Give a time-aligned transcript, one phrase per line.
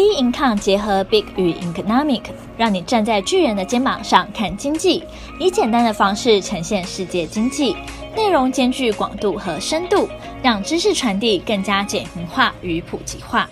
[0.00, 2.22] B Income 结合 Big 与 Economic，
[2.56, 5.04] 让你站在巨人的肩膀上看经济，
[5.38, 7.76] 以简单的方式呈现世界经济，
[8.16, 10.08] 内容兼具广度和深度，
[10.42, 13.50] 让知识传递更加简明化与普及化。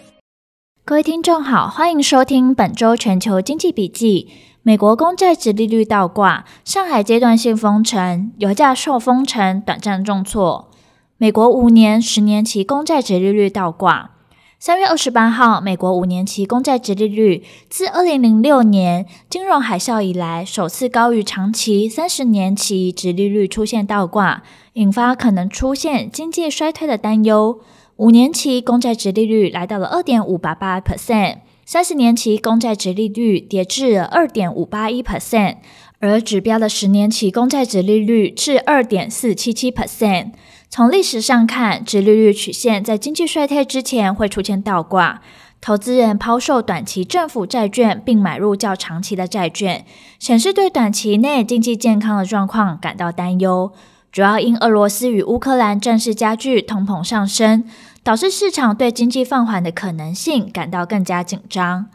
[0.87, 4.31] 各位听众好，欢迎收听本周全球经济笔记。
[4.63, 10.71] 美国公债殖利率倒挂，上海阶段性封城，油价受封城短暂重挫。
[11.19, 14.13] 美国五年、十年期公债殖利率倒挂。
[14.61, 27.61] 三月二十八号，美国五年期公债殖利率自二零零六年金融海啸以来首次高于长期三十年期殖利率出现倒挂，引发可能出现经济衰退的担忧。
[27.99, 35.59] 五年期公债殖利率来到了二点五八八 percent，三十年期公债殖利率跌至二点五八一 percent，
[36.01, 40.33] 而指标的十年期公债殖利率至二点四七七 percent。
[40.71, 45.23] 从历史上看，殖利率曲线在经济衰退之前会出现倒挂，
[45.61, 49.87] 投资人抛售短期政府债券，并买入较长期的债券，
[50.19, 53.73] 显示对短期内经济健康的状况感到担忧。
[54.13, 57.65] 主要因俄罗斯与乌克兰战事加剧，通膨上升，
[58.03, 61.87] 导致市场对经济放缓的可能性感到更加紧张。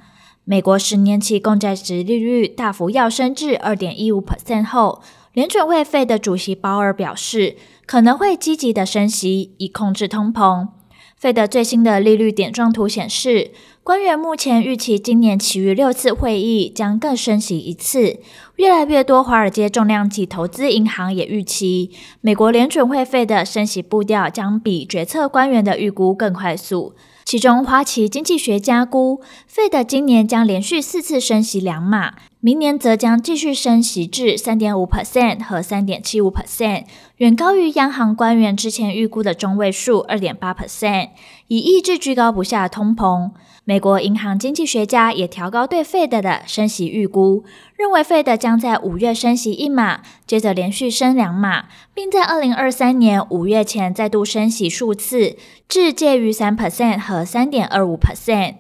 [0.45, 5.01] 美国十年期公债殖利率大幅跃升至二点一五 percent 后，
[5.33, 7.55] 联准会费的主席鲍尔表示，
[7.87, 10.67] 可能会积极的升息以控制通膨。
[11.17, 18.19] 费德最新的利率点状图显示，官员目前预期今年其余六次会议将更升息一次。
[18.57, 21.89] 越来越多华尔街重量级投资银行也预期，
[22.21, 26.93] 美国联准会费的升息步调将比决策官员的预估更快速。
[27.23, 32.15] 其中，花旗经济学家估，费德今年将连续四次升息两码，
[32.45, 36.83] 明年则将继续升息至三点五 percent 和三点七五 percent，
[37.16, 41.11] 远高于央行官员之前预估的中位数二点八 percent，
[41.47, 43.31] 以抑制居高不下的通膨。
[43.63, 47.45] 美国银行经济学家也调高对费德的升息预估，
[47.77, 55.38] 认为费德将在五月升息一码，接着连续升两码，并在二零二三年五月前再度升息数次，
[55.69, 58.56] 至介于三 percent 和三点二五 percent。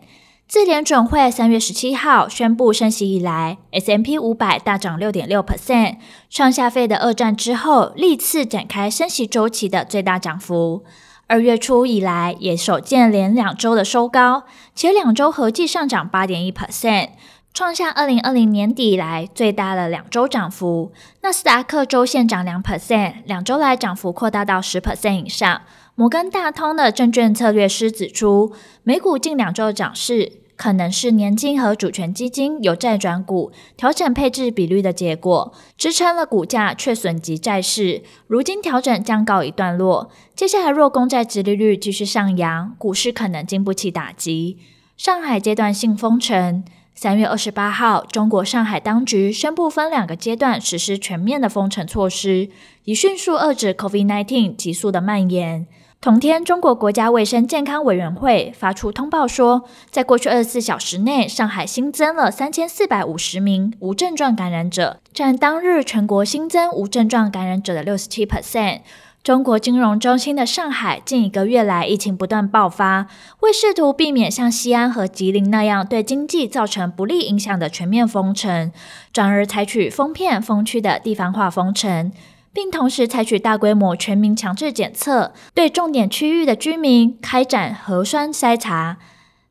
[0.47, 5.97] 自联准会三月十七号宣布升息以来，S M P 五百大涨六点六 percent，
[6.29, 10.83] 创下费的二战之后历次展开升息周期的最大涨幅。
[11.27, 14.43] 二月初以来，也首见连两周的收高，
[14.75, 17.09] 且两周合计上涨八点一 percent，
[17.53, 20.91] 创下二零二零年底以来最大的两周涨幅。
[21.21, 25.61] 纳斯达克周线涨两 percent，两周来涨幅扩大到十 percent 以上。
[25.95, 30.33] 摩根大通的证券策略师指出，美股近两周的涨势。
[30.55, 38.03] 可能是年金和主权基金由债转股调整配置比率的结果，支撑了股价却损及债市。
[38.27, 44.57] 如今调整将告一段落，接下来若公债殖利率继续上扬，股市可能经不起打击。
[44.95, 52.49] 上海阶段性封城，三月二十八号，中国上海当局宣布分两个阶段实施全面的封城措施，
[52.85, 55.67] 以迅速遏制 COVID-19 急速的蔓延。
[56.03, 68.81] 同天，中国国家卫生健康委员会发出通报说，在过去二十四小时内，上海新增了三千四百五十名无症状感染者，占当日全国新增无症状感染者的六十七 percent。
[69.23, 73.07] 中国金融中心的上海近一个月来疫情不断爆发，
[73.39, 78.73] 为试图避免像西安和吉林那样对经济造成不利影响的全面封城，
[79.13, 82.11] 转而采取封片封区的地方化封城。
[82.53, 88.97] 并同时采取大规模全民强制检测，对重点区域的居民开展核酸筛查，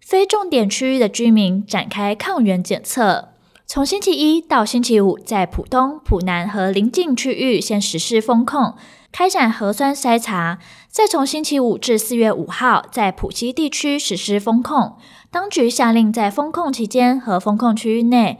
[0.01, 3.31] 非重点区域的居民展开抗原检测。
[3.67, 8.75] 从星期一到星期五，在浦东、浦南和邻近区域先实施封控，
[9.11, 10.59] 开展核酸筛查；
[10.89, 14.97] 再从星期五至四月五号，在浦西地区实施封控。
[15.31, 18.39] 当局下令在封控期间和封控区域内。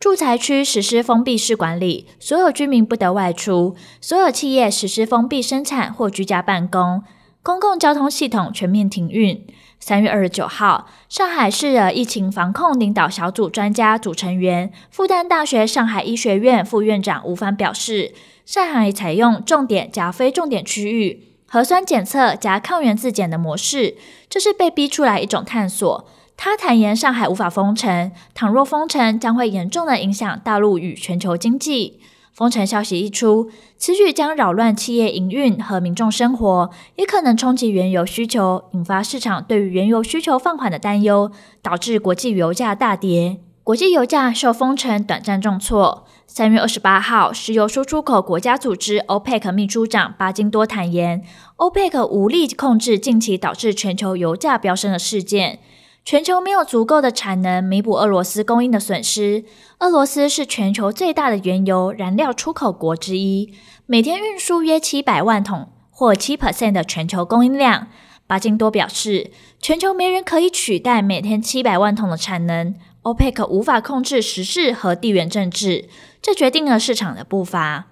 [0.00, 7.02] 住宅区实施封闭式管理，所有居民不得外出；所有企业实施封闭生产或居家办公；
[7.42, 9.46] 公共交通系统全面停运。
[9.78, 18.14] 三月二十九号，上海市的疫情防控领导小组专家组成员、复旦大学上海医学院副院长吴帆表示，
[18.46, 23.98] 上海采用重点加非重点区域核酸检测加抗原自检的模式，
[24.30, 26.08] 这是被逼出来一种探索。
[26.42, 32.00] 他坦言，上海无法封城，倘若封城，将会严重的影响大陆与全球经济。
[32.32, 43.36] 封城消息一出，此举将扰乱企业营运和民众生活，也可能冲击原油需求，引发市场对于原油需求放缓的担忧，导致国际油价大跌。
[43.62, 46.06] 国际油价受封城短暂重挫。
[46.26, 51.22] 三月二十八号，石油输出口国家组织 OPEC 秘书长巴金多坦言
[51.58, 55.58] ，OPEC 无力控制近期导致全球油价飙升的事件。
[56.04, 59.44] 全球没有足够的产能弥补俄罗斯供应的损失。
[59.78, 63.54] 俄罗斯是全球最大的原油燃料出口国之一，
[63.86, 67.88] 每天运输约七百万桶，或七 percent 的全球供应量。
[68.26, 69.30] 巴金多表示，
[69.60, 72.74] 全球没人可以取代每天七百万桶的产能。
[73.02, 75.88] OPEC 无法控制时事和地缘政治，
[76.20, 77.89] 这决定了市场的步伐。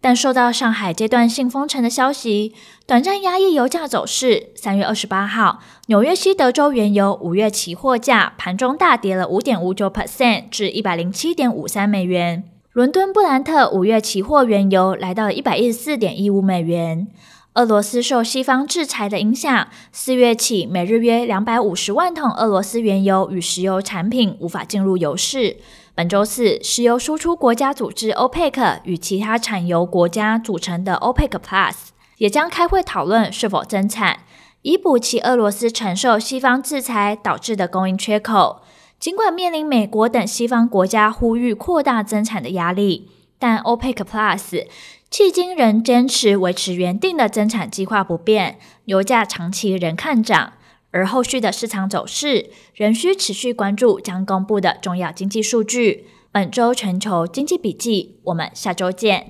[0.00, 2.54] 但受到上海阶段性封城的消息，
[2.86, 4.48] 短暂压抑油价走势。
[4.56, 12.44] 三月二十八号，纽约西德州原油五月期货价盘中大跌了五点五九 percent 至一百零七点五三美元。
[12.72, 17.08] 伦敦布兰特五月期货原油来到了一百一十四点一五美元。
[17.54, 25.56] 俄罗斯受西方制裁的影响，四月起每日约两百五十万桶俄罗斯原油与石油产品无法进入油市。
[25.96, 31.74] 本周四，石油输出国家组织 OPEC 与其他产油国家组成的 OPEC Plus
[32.18, 34.20] 也将开会讨论是否增产，
[34.62, 38.62] 以补齐俄罗斯承受西方制裁导致的供应缺口。
[39.00, 43.10] 尽管面临美国等西方国家呼吁扩大增产的压力，
[43.40, 44.66] 但 OPEC Plus
[45.10, 50.52] 迄今仍坚持维持原定的增产计划不变，油价长期仍看涨。
[50.92, 56.06] 而后续的市场走势仍需持续关注将公布的重要经济数据。
[56.32, 59.26] 本周全球经济笔记，我们下周见。